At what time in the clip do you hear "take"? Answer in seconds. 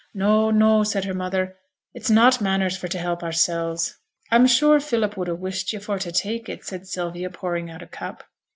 6.11-6.49